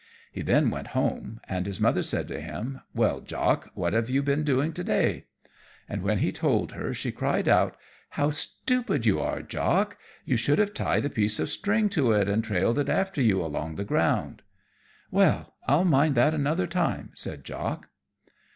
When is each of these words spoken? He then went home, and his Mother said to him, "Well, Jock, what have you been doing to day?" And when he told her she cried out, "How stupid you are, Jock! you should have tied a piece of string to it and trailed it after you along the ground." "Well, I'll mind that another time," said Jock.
He 0.31 0.41
then 0.41 0.71
went 0.71 0.97
home, 0.97 1.39
and 1.47 1.67
his 1.67 1.79
Mother 1.79 2.01
said 2.01 2.27
to 2.29 2.41
him, 2.41 2.81
"Well, 2.95 3.19
Jock, 3.21 3.69
what 3.75 3.93
have 3.93 4.09
you 4.09 4.23
been 4.23 4.43
doing 4.43 4.73
to 4.73 4.83
day?" 4.83 5.25
And 5.87 6.01
when 6.01 6.17
he 6.17 6.31
told 6.31 6.71
her 6.71 6.91
she 6.91 7.11
cried 7.11 7.47
out, 7.47 7.77
"How 8.17 8.31
stupid 8.31 9.05
you 9.05 9.19
are, 9.19 9.43
Jock! 9.43 9.99
you 10.25 10.37
should 10.37 10.57
have 10.57 10.73
tied 10.73 11.05
a 11.05 11.09
piece 11.11 11.39
of 11.39 11.49
string 11.51 11.87
to 11.89 12.13
it 12.13 12.27
and 12.27 12.43
trailed 12.43 12.79
it 12.79 12.89
after 12.89 13.21
you 13.21 13.45
along 13.45 13.75
the 13.75 13.85
ground." 13.85 14.41
"Well, 15.11 15.53
I'll 15.67 15.85
mind 15.85 16.15
that 16.15 16.33
another 16.33 16.65
time," 16.65 17.11
said 17.13 17.43
Jock. 17.43 17.89